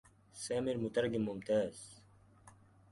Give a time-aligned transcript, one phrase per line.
[0.43, 1.75] سامر مترجم ممتاز.